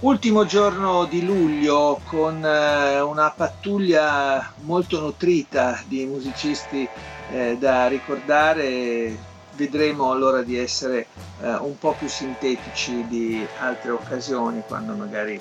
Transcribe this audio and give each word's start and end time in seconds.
Ultimo 0.00 0.46
giorno 0.46 1.04
di 1.04 1.22
luglio 1.22 2.00
con 2.06 2.42
eh, 2.42 3.00
una 3.02 3.30
pattuglia 3.32 4.50
molto 4.62 4.98
nutrita 4.98 5.78
di 5.84 6.06
musicisti 6.06 6.88
eh, 7.30 7.58
da 7.58 7.86
ricordare, 7.86 9.14
vedremo 9.56 10.10
allora 10.10 10.40
di 10.40 10.56
essere 10.56 11.06
eh, 11.42 11.52
un 11.52 11.78
po' 11.78 11.92
più 11.92 12.08
sintetici 12.08 13.06
di 13.08 13.46
altre 13.58 13.90
occasioni 13.90 14.62
quando 14.66 14.94
magari 14.94 15.38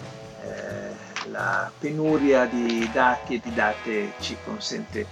la 1.31 1.71
penuria 1.77 2.45
di 2.45 2.89
dati 2.91 3.35
e 3.35 3.41
di 3.41 3.53
date 3.53 4.13
ci 4.19 4.35
consente 4.43 5.05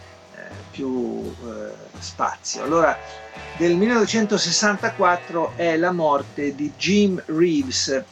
più 0.72 1.34
spazio. 2.00 2.64
Allora, 2.64 2.98
del 3.58 3.76
1964 3.76 5.54
è 5.56 5.78
la 5.78 5.92
morte 5.92 6.54
di 6.54 6.74
Jim 6.78 7.22
Reeves 7.28 8.04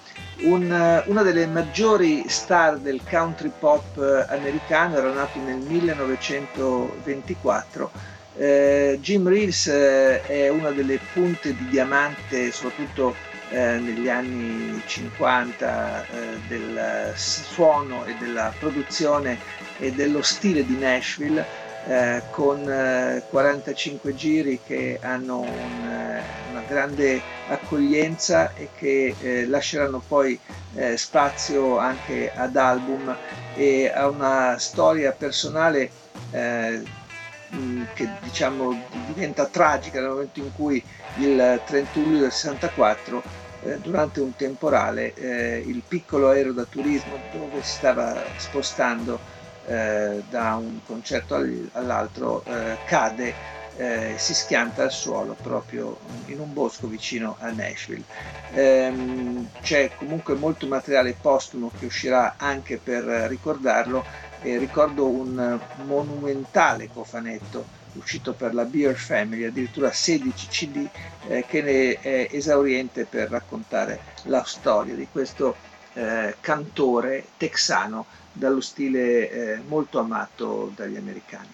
un, 0.41 0.71
eh, 0.71 1.03
una 1.07 1.21
delle 1.21 1.47
maggiori 1.47 2.25
star 2.27 2.77
del 2.77 3.01
country 3.09 3.51
pop 3.57 3.97
eh, 3.97 4.25
americano, 4.33 4.97
era 4.97 5.11
nato 5.11 5.39
nel 5.39 5.57
1924. 5.57 7.91
Eh, 8.37 8.99
Jim 9.01 9.25
Reeves 9.27 9.67
eh, 9.67 10.21
è 10.23 10.49
una 10.49 10.71
delle 10.71 10.99
punte 11.13 11.55
di 11.55 11.69
diamante, 11.69 12.51
soprattutto 12.51 13.15
eh, 13.49 13.77
negli 13.77 14.09
anni 14.09 14.81
50, 14.85 16.05
eh, 16.05 16.07
del 16.47 17.13
suono 17.15 18.03
e 18.05 18.15
della 18.19 18.53
produzione 18.59 19.39
e 19.77 19.93
dello 19.93 20.21
stile 20.21 20.65
di 20.65 20.77
Nashville 20.77 21.63
eh, 21.87 22.23
con 22.31 22.67
eh, 22.67 23.21
45 23.29 24.15
giri 24.15 24.59
che 24.65 24.97
hanno 25.01 25.41
un, 25.41 25.85
eh, 25.85 26.23
una 26.49 26.61
grande 26.67 27.21
accoglienza 27.47 28.53
e 28.55 28.69
che 28.75 29.15
eh, 29.19 29.45
lasceranno 29.45 30.01
poi 30.05 30.39
eh, 30.73 30.97
spazio 30.97 31.77
anche 31.77 32.31
ad 32.33 32.55
album 32.55 33.15
e 33.53 33.91
a 33.93 34.07
una 34.07 34.57
storia 34.57 35.11
personale 35.11 35.91
che 37.93 38.09
diciamo 38.19 38.77
diventa 39.05 39.45
tragica 39.45 40.01
nel 40.01 40.09
momento 40.09 40.39
in 40.39 40.51
cui 40.51 40.83
il 41.13 41.61
31 41.63 42.05
luglio 42.05 42.21
del 42.23 42.31
64 42.31 43.23
durante 43.77 44.19
un 44.19 44.35
temporale 44.35 45.13
il 45.65 45.81
piccolo 45.87 46.29
aereo 46.29 46.51
da 46.51 46.65
turismo 46.65 47.17
dove 47.31 47.61
si 47.61 47.75
stava 47.75 48.21
spostando 48.35 49.21
eh, 49.67 50.23
da 50.29 50.55
un 50.55 50.79
concerto 50.85 51.35
all'altro 51.73 52.43
eh, 52.45 52.77
cade 52.85 53.33
eh, 53.77 54.13
si 54.17 54.33
schianta 54.33 54.83
al 54.83 54.91
suolo 54.91 55.35
proprio 55.41 55.97
in 56.27 56.39
un 56.39 56.53
bosco 56.53 56.87
vicino 56.87 57.35
a 57.39 57.49
Nashville. 57.51 58.03
Ehm, 58.53 59.49
c'è 59.61 59.91
comunque 59.97 60.35
molto 60.35 60.67
materiale 60.67 61.15
postumo 61.19 61.71
che 61.77 61.85
uscirà 61.85 62.35
anche 62.37 62.77
per 62.77 63.03
ricordarlo 63.03 64.03
e 64.41 64.57
ricordo 64.57 65.07
un 65.07 65.59
monumentale 65.85 66.89
cofanetto 66.93 67.83
uscito 67.93 68.33
per 68.33 68.53
la 68.53 68.65
Beer 68.65 68.95
Family, 68.95 69.45
addirittura 69.45 69.91
16 69.91 70.47
CD, 70.47 70.87
eh, 71.27 71.45
che 71.47 71.61
ne 71.61 71.99
è 71.99 72.27
esauriente 72.31 73.05
per 73.05 73.29
raccontare 73.29 73.99
la 74.23 74.43
storia 74.43 74.95
di 74.95 75.07
questo 75.11 75.55
eh, 75.93 76.35
cantore 76.41 77.25
texano 77.37 78.05
dallo 78.35 78.61
stile 78.61 79.29
eh, 79.29 79.59
molto 79.67 79.99
amato 79.99 80.71
dagli 80.75 80.97
americani. 80.97 81.49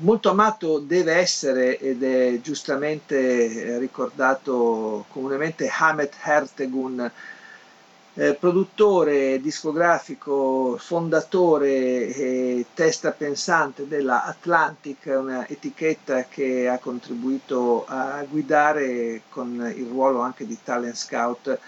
Molto 0.00 0.30
amato 0.30 0.78
deve 0.78 1.14
essere, 1.14 1.78
ed 1.78 2.02
è 2.02 2.40
giustamente 2.40 3.16
eh, 3.16 3.78
ricordato 3.78 5.04
comunemente, 5.08 5.68
Hamet 5.68 6.14
Hertegun, 6.22 7.10
eh, 8.14 8.34
produttore 8.34 9.40
discografico, 9.40 10.76
fondatore 10.78 12.12
e 12.14 12.66
testa 12.74 13.12
pensante 13.12 13.86
della 13.86 14.24
Atlantic, 14.24 15.06
una 15.06 15.46
etichetta 15.48 16.24
che 16.24 16.68
ha 16.68 16.78
contribuito 16.78 17.84
a 17.86 18.24
guidare 18.28 19.22
con 19.28 19.72
il 19.74 19.86
ruolo 19.86 20.20
anche 20.20 20.46
di 20.46 20.58
talent 20.62 20.96
scout 20.96 21.58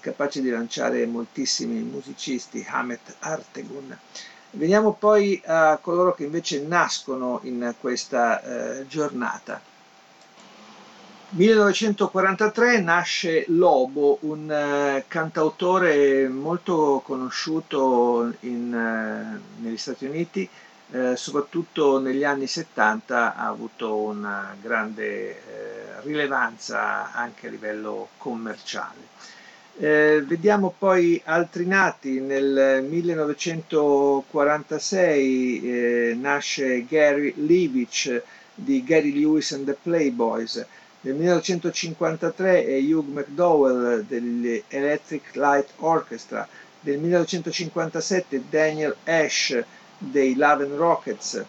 capace 0.00 0.40
di 0.40 0.50
lanciare 0.50 1.04
moltissimi 1.06 1.80
musicisti, 1.80 2.64
Hamet 2.68 3.16
Artegun. 3.18 3.98
Veniamo 4.52 4.92
poi 4.94 5.40
a 5.44 5.78
coloro 5.80 6.14
che 6.14 6.24
invece 6.24 6.60
nascono 6.60 7.40
in 7.44 7.74
questa 7.80 8.42
eh, 8.80 8.86
giornata. 8.86 9.60
1943 11.32 12.80
nasce 12.80 13.44
Lobo, 13.50 14.18
un 14.22 14.50
uh, 14.50 15.04
cantautore 15.06 16.26
molto 16.26 17.00
conosciuto 17.04 18.34
in, 18.40 18.74
uh, 18.74 19.62
negli 19.62 19.76
Stati 19.76 20.06
Uniti, 20.06 20.48
uh, 20.88 21.14
soprattutto 21.14 22.00
negli 22.00 22.24
anni 22.24 22.48
70 22.48 23.36
ha 23.36 23.46
avuto 23.46 23.94
una 23.94 24.56
grande 24.60 25.40
rilevanza 26.02 27.12
anche 27.12 27.46
a 27.46 27.50
livello 27.50 28.08
commerciale. 28.16 29.06
Eh, 29.82 30.22
vediamo 30.26 30.74
poi 30.76 31.18
altri 31.24 31.64
nati, 31.64 32.20
nel 32.20 32.84
1946 32.86 35.62
eh, 35.62 36.14
nasce 36.20 36.84
Gary 36.84 37.32
Leavich 37.36 38.22
di 38.54 38.84
Gary 38.84 39.18
Lewis 39.18 39.52
and 39.52 39.64
the 39.64 39.74
Playboys, 39.82 40.56
nel 41.00 41.14
1953 41.14 42.66
è 42.66 42.78
Hugh 42.78 43.06
McDowell 43.08 44.04
degli 44.06 44.62
Electric 44.68 45.34
Light 45.36 45.70
Orchestra, 45.76 46.46
nel 46.80 46.98
1957 46.98 48.44
Daniel 48.50 48.94
Ash 49.04 49.64
dei 49.96 50.34
Love 50.34 50.76
Rockets, 50.76 51.42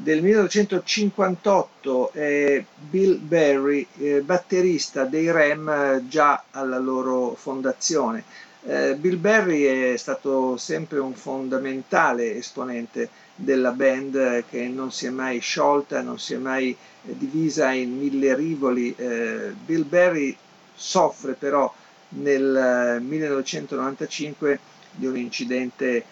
del 0.00 0.22
1958 0.22 2.12
è 2.12 2.64
Bill 2.88 3.18
Berry, 3.18 3.84
eh, 3.98 4.20
batterista 4.20 5.04
dei 5.04 5.30
Rem 5.30 5.68
eh, 5.68 6.04
già 6.08 6.44
alla 6.52 6.78
loro 6.78 7.34
fondazione. 7.34 8.22
Eh, 8.64 8.94
Bill 8.94 9.18
Berry 9.18 9.62
è 9.64 9.96
stato 9.96 10.56
sempre 10.56 11.00
un 11.00 11.14
fondamentale 11.14 12.36
esponente 12.36 13.10
della 13.34 13.72
band 13.72 14.14
eh, 14.14 14.44
che 14.48 14.68
non 14.68 14.92
si 14.92 15.06
è 15.06 15.10
mai 15.10 15.40
sciolta, 15.40 16.00
non 16.00 16.18
si 16.20 16.34
è 16.34 16.36
mai 16.36 16.70
eh, 16.70 17.18
divisa 17.18 17.72
in 17.72 17.98
mille 17.98 18.36
rivoli. 18.36 18.94
Eh, 18.96 19.52
Bill 19.64 19.86
Berry 19.86 20.36
soffre 20.74 21.32
però 21.32 21.72
nel 22.10 23.00
1995 23.02 24.60
di 24.92 25.06
un 25.06 25.16
incidente 25.16 26.04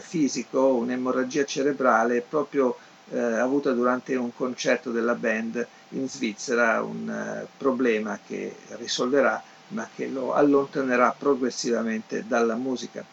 fisico, 0.00 0.74
un'emorragia 0.76 1.44
cerebrale 1.44 2.20
proprio 2.20 2.76
eh, 3.10 3.18
avuta 3.18 3.72
durante 3.72 4.14
un 4.16 4.34
concerto 4.34 4.90
della 4.90 5.14
band 5.14 5.66
in 5.90 6.08
Svizzera, 6.08 6.82
un 6.82 7.08
eh, 7.08 7.46
problema 7.56 8.18
che 8.26 8.54
risolverà 8.78 9.42
ma 9.68 9.88
che 9.94 10.06
lo 10.06 10.34
allontanerà 10.34 11.14
progressivamente 11.16 12.24
dalla 12.26 12.54
musica. 12.54 13.04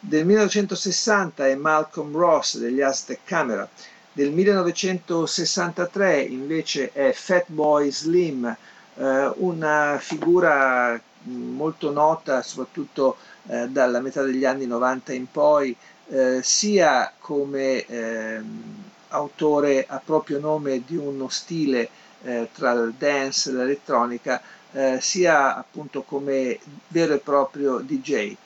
Del 0.00 0.24
1960 0.24 1.46
è 1.46 1.54
Malcolm 1.54 2.16
Ross 2.16 2.58
degli 2.58 2.80
Aztec 2.80 3.20
Camera, 3.24 3.68
del 4.12 4.30
1963 4.32 6.20
invece 6.22 6.92
è 6.92 7.12
Fatboy 7.12 7.90
Slim, 7.90 8.56
eh, 8.94 9.32
una 9.36 9.98
figura 10.00 11.00
molto 11.22 11.90
nota 11.92 12.42
soprattutto 12.42 13.16
eh, 13.48 13.68
dalla 13.68 14.00
metà 14.00 14.22
degli 14.22 14.44
anni 14.44 14.66
90 14.66 15.12
in 15.12 15.30
poi, 15.30 15.76
eh, 16.08 16.40
sia 16.42 17.12
come 17.18 17.84
ehm, 17.84 18.87
autore 19.08 19.86
a 19.88 20.00
proprio 20.04 20.38
nome 20.38 20.82
di 20.84 20.96
uno 20.96 21.28
stile 21.28 21.88
eh, 22.22 22.48
tra 22.52 22.72
il 22.72 22.94
dance 22.96 23.50
e 23.50 23.52
l'elettronica, 23.52 24.40
eh, 24.72 24.98
sia 25.00 25.56
appunto 25.56 26.02
come 26.02 26.58
vero 26.88 27.14
e 27.14 27.18
proprio 27.18 27.78
DJ. 27.78 28.36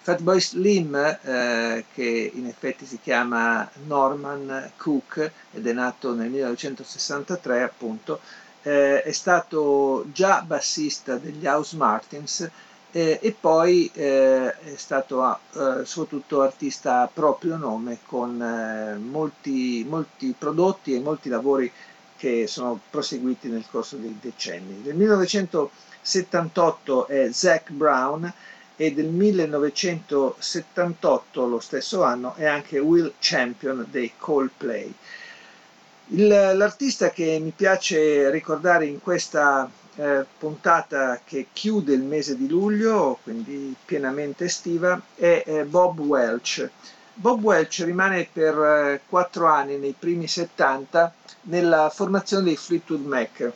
Fatboy 0.00 0.40
Slim, 0.40 0.94
eh, 0.94 1.84
che 1.92 2.30
in 2.32 2.46
effetti 2.46 2.86
si 2.86 3.00
chiama 3.02 3.68
Norman 3.86 4.70
Cook 4.76 5.30
ed 5.52 5.66
è 5.66 5.72
nato 5.72 6.14
nel 6.14 6.30
1963 6.30 7.62
appunto, 7.62 8.20
eh, 8.62 9.02
è 9.02 9.12
stato 9.12 10.06
già 10.12 10.42
bassista 10.42 11.16
degli 11.16 11.44
House 11.46 11.76
Martins 11.76 12.48
eh, 12.96 13.18
e 13.20 13.36
poi 13.38 13.90
eh, 13.92 14.58
è 14.58 14.74
stato 14.76 15.38
eh, 15.52 15.84
soprattutto 15.84 16.40
artista 16.40 17.02
a 17.02 17.10
proprio 17.12 17.58
nome 17.58 17.98
con 18.06 18.40
eh, 18.40 18.96
molti, 18.96 19.84
molti 19.86 20.34
prodotti 20.36 20.94
e 20.94 21.00
molti 21.00 21.28
lavori 21.28 21.70
che 22.16 22.46
sono 22.46 22.80
proseguiti 22.88 23.48
nel 23.48 23.66
corso 23.70 23.96
dei 23.96 24.16
decenni. 24.18 24.80
Nel 24.82 24.94
1978 24.94 27.06
è 27.08 27.30
Zac 27.32 27.70
Brown 27.70 28.32
e 28.76 28.94
del 28.94 29.08
1978, 29.08 31.46
lo 31.46 31.60
stesso 31.60 32.02
anno, 32.02 32.32
è 32.36 32.46
anche 32.46 32.78
Will 32.78 33.12
Champion 33.18 33.86
dei 33.90 34.12
Coldplay. 34.16 34.90
l'artista 36.06 37.10
che 37.10 37.38
mi 37.42 37.52
piace 37.54 38.30
ricordare 38.30 38.86
in 38.86 39.02
questa 39.02 39.70
eh, 39.96 40.24
puntata 40.38 41.20
che 41.24 41.46
chiude 41.52 41.94
il 41.94 42.02
mese 42.02 42.36
di 42.36 42.48
luglio, 42.48 43.18
quindi 43.22 43.74
pienamente 43.84 44.44
estiva, 44.44 45.00
è 45.14 45.42
eh, 45.46 45.64
Bob 45.64 46.00
Welch. 46.00 46.70
Bob 47.14 47.42
Welch 47.42 47.82
rimane 47.84 48.28
per 48.30 48.58
eh, 48.58 49.00
quattro 49.08 49.46
anni, 49.46 49.78
nei 49.78 49.94
primi 49.98 50.28
70, 50.28 51.14
nella 51.42 51.90
formazione 51.90 52.44
dei 52.44 52.56
Fleetwood 52.56 53.04
Mac. 53.06 53.52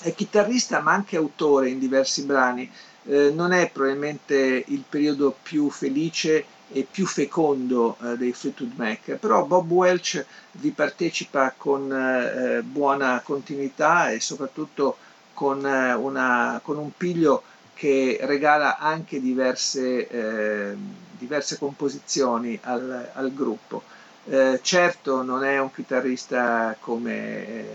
È 0.00 0.14
chitarrista 0.14 0.80
ma 0.80 0.92
anche 0.92 1.16
autore 1.16 1.70
in 1.70 1.78
diversi 1.78 2.24
brani. 2.24 2.70
Eh, 3.06 3.30
non 3.34 3.52
è 3.52 3.70
probabilmente 3.70 4.64
il 4.66 4.84
periodo 4.86 5.34
più 5.42 5.70
felice 5.70 6.44
e 6.72 6.86
più 6.90 7.06
fecondo 7.06 7.96
eh, 8.02 8.16
dei 8.16 8.32
Fleetwood 8.32 8.72
Mac, 8.76 9.12
però 9.12 9.44
Bob 9.44 9.70
Welch 9.70 10.24
vi 10.52 10.70
partecipa 10.70 11.54
con 11.56 11.90
eh, 11.92 12.62
buona 12.62 13.20
continuità 13.24 14.10
e 14.10 14.20
soprattutto 14.20 14.96
con, 15.34 15.66
eh, 15.66 15.92
una, 15.94 16.60
con, 16.62 16.78
un 16.78 16.90
piglio 16.96 17.42
che 17.74 18.18
regala 18.22 18.78
anche 18.78 19.20
diverse, 19.20 20.08
eh, 20.08 20.76
diverse 21.18 21.58
composizioni 21.58 22.58
al, 22.62 23.10
al 23.12 23.34
gruppo. 23.34 23.82
Eh, 24.26 24.60
certo 24.62 25.22
non 25.22 25.44
è 25.44 25.58
un 25.58 25.70
chitarrista 25.70 26.74
come 26.80 27.66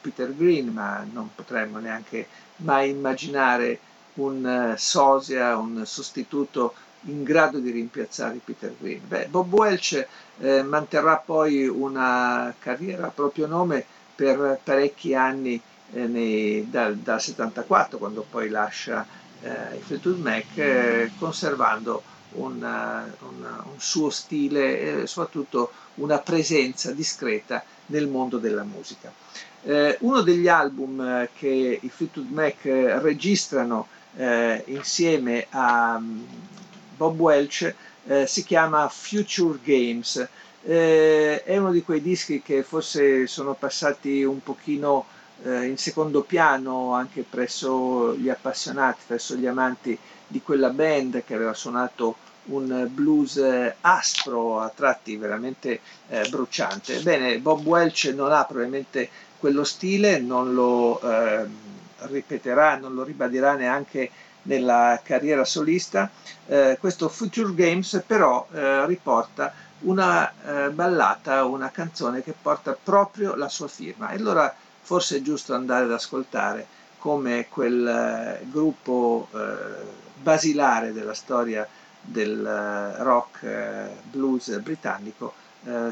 Peter 0.00 0.34
Green, 0.34 0.68
ma 0.68 1.06
non 1.12 1.30
potremmo 1.34 1.78
neanche 1.78 2.26
mai 2.56 2.90
immaginare 2.90 3.78
un 4.14 4.72
uh, 4.72 4.76
sosia, 4.76 5.56
un 5.56 5.84
sostituto 5.84 6.74
in 7.02 7.22
grado 7.22 7.58
di 7.58 7.70
rimpiazzare 7.70 8.40
Peter 8.44 8.74
Green. 8.78 9.00
Beh, 9.06 9.26
Bob 9.26 9.52
Welch 9.52 10.06
eh, 10.38 10.62
manterrà 10.62 11.16
poi 11.16 11.66
una 11.66 12.52
carriera 12.58 13.06
a 13.06 13.10
proprio 13.10 13.46
nome 13.46 13.84
per 14.14 14.60
parecchi 14.62 15.14
anni 15.14 15.54
eh, 15.54 15.60
nei, 15.92 16.66
dal, 16.70 16.96
dal, 16.96 17.20
74, 17.20 17.98
quando 17.98 18.24
poi 18.28 18.48
lascia 18.48 19.06
eh, 19.42 19.76
i 19.76 19.80
Fleetwood 19.80 20.20
Mac, 20.20 20.56
eh, 20.56 21.10
conservando 21.18 22.02
una, 22.32 23.12
una, 23.20 23.64
un 23.64 23.78
suo 23.78 24.10
stile 24.10 25.02
e 25.02 25.06
soprattutto 25.06 25.72
una 25.96 26.18
presenza 26.18 26.92
discreta 26.92 27.62
nel 27.86 28.06
mondo 28.06 28.38
della 28.38 28.64
musica. 28.64 29.12
Eh, 29.62 29.96
uno 30.00 30.22
degli 30.22 30.48
album 30.48 31.00
eh, 31.00 31.30
che 31.36 31.78
i 31.80 31.88
Fleetwood 31.88 32.30
Mac 32.30 32.64
eh, 32.64 32.98
registrano 33.00 33.88
eh, 34.16 34.62
insieme 34.66 35.46
a 35.50 35.96
um, 35.98 36.24
Bob 36.96 37.18
Welch 37.18 37.74
eh, 38.06 38.26
si 38.26 38.44
chiama 38.44 38.88
Future 38.88 39.58
Games. 39.62 40.28
Eh, 40.62 41.42
è 41.42 41.56
uno 41.56 41.70
di 41.70 41.82
quei 41.82 42.02
dischi 42.02 42.42
che 42.42 42.62
forse 42.62 43.26
sono 43.26 43.54
passati 43.54 44.22
un 44.22 44.42
pochino 44.42 45.06
in 45.42 45.76
secondo 45.76 46.22
piano 46.22 46.92
anche 46.94 47.24
presso 47.28 48.14
gli 48.14 48.28
appassionati, 48.28 49.04
presso 49.06 49.34
gli 49.36 49.46
amanti 49.46 49.98
di 50.26 50.42
quella 50.42 50.70
band 50.70 51.24
che 51.24 51.34
aveva 51.34 51.54
suonato 51.54 52.16
un 52.44 52.88
blues 52.90 53.42
aspro, 53.80 54.60
a 54.60 54.70
tratti 54.74 55.16
veramente 55.16 55.80
eh, 56.08 56.26
bruciante. 56.28 56.96
Ebbene, 56.96 57.38
Bob 57.38 57.64
Welch 57.64 58.12
non 58.14 58.32
ha 58.32 58.44
probabilmente 58.44 59.08
quello 59.38 59.64
stile, 59.64 60.18
non 60.18 60.52
lo 60.52 61.00
eh, 61.00 61.46
ripeterà, 61.98 62.76
non 62.76 62.94
lo 62.94 63.02
ribadirà 63.02 63.54
neanche 63.54 64.10
nella 64.42 65.00
carriera 65.02 65.44
solista. 65.44 66.10
Eh, 66.46 66.76
questo 66.80 67.08
Future 67.08 67.54
Games 67.54 68.02
però 68.06 68.46
eh, 68.52 68.86
riporta 68.86 69.52
una 69.80 70.30
eh, 70.30 70.70
ballata, 70.70 71.44
una 71.44 71.70
canzone 71.70 72.22
che 72.22 72.34
porta 72.40 72.76
proprio 72.80 73.34
la 73.34 73.48
sua 73.48 73.68
firma. 73.68 74.10
E 74.10 74.16
allora 74.16 74.54
forse 74.90 75.18
è 75.18 75.22
giusto 75.22 75.54
andare 75.54 75.84
ad 75.84 75.92
ascoltare 75.92 76.66
come 76.98 77.46
quel 77.48 77.86
eh, 77.86 78.44
gruppo 78.50 79.28
basilare 80.20 80.92
della 80.92 81.14
storia 81.14 81.66
del 82.00 82.40
uh, 82.40 83.00
rock 83.04 83.46
blues 84.10 84.58
britannico 84.58 85.34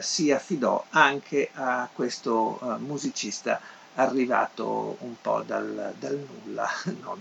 si 0.00 0.32
affidò 0.32 0.82
anche 0.90 1.50
a 1.52 1.88
questo 1.92 2.58
musicista 2.78 3.60
arrivato 3.94 4.96
un 5.00 5.14
po' 5.20 5.42
dal, 5.46 5.92
dal 5.98 6.26
nulla. 6.26 6.66
Non... 7.02 7.18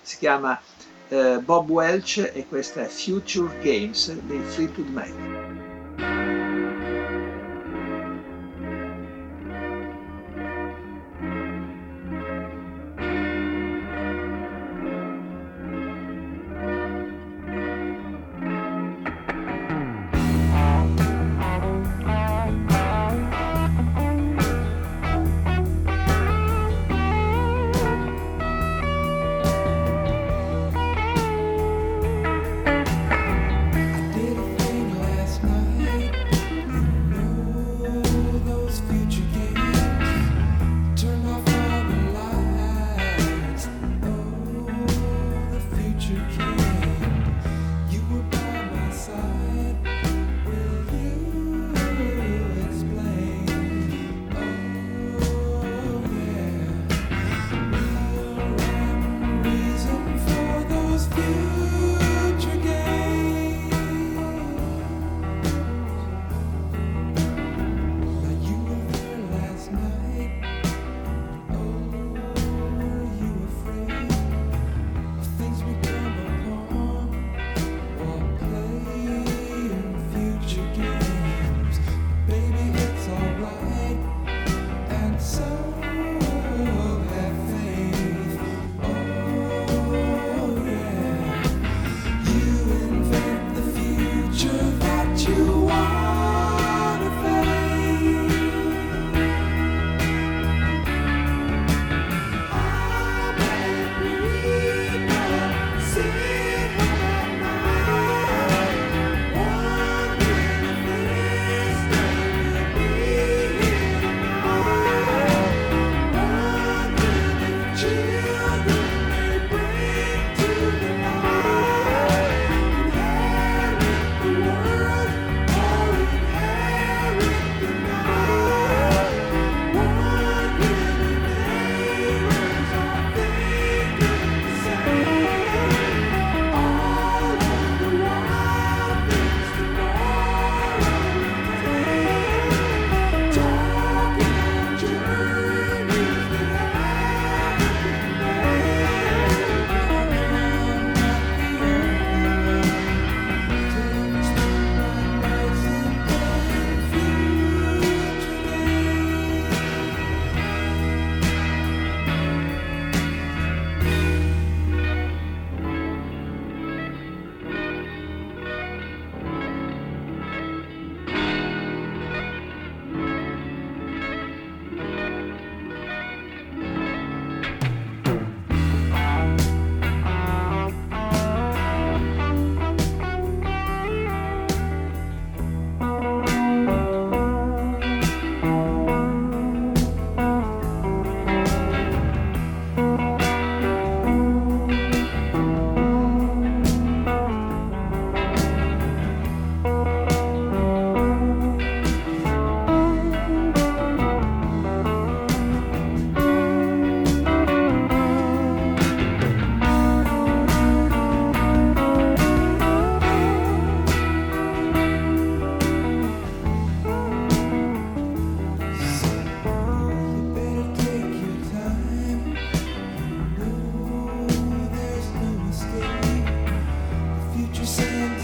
Si 0.00 0.18
chiama 0.18 0.58
Bob 1.08 1.68
Welch 1.68 2.30
e 2.32 2.46
questa 2.48 2.82
è 2.82 2.86
Future 2.86 3.58
Games 3.60 4.12
dei 4.12 4.40
Fleetwood 4.40 4.88
Mac. 4.90 5.47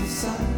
the 0.04 0.10
sun. 0.10 0.53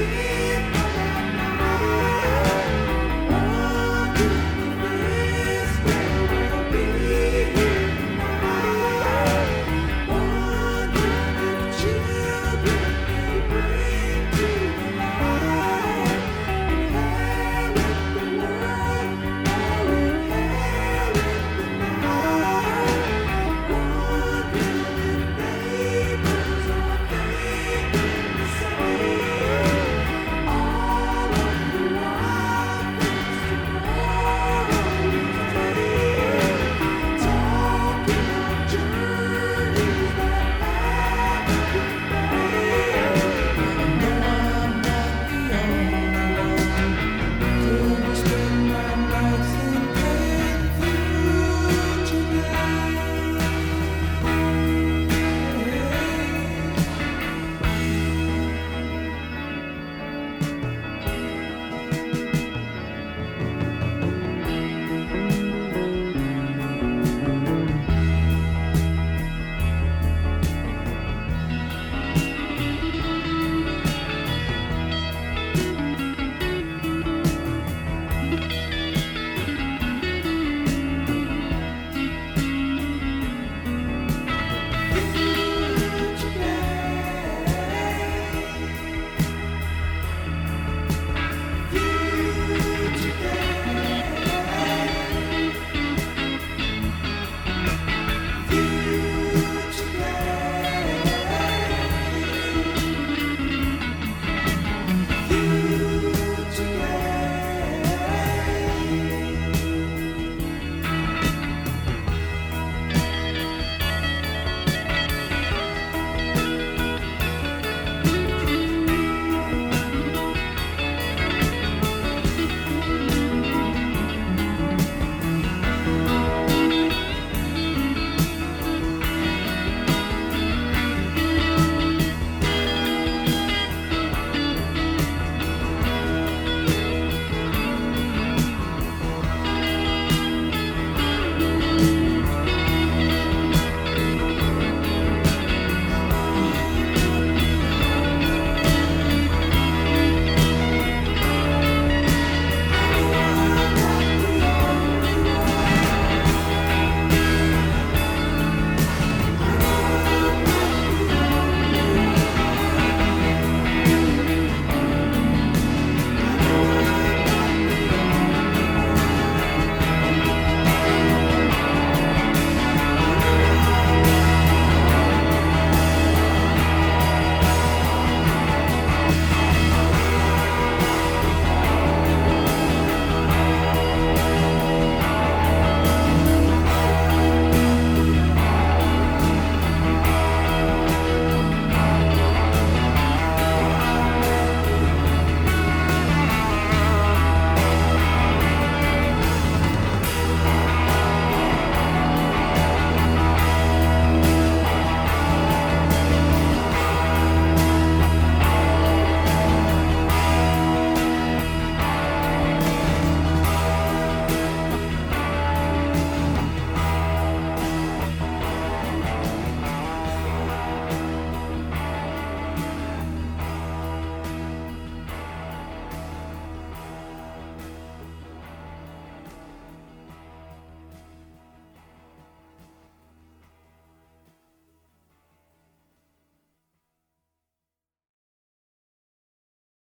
see. 0.00 0.29